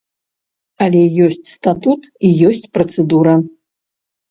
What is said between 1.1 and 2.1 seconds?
ёсць статут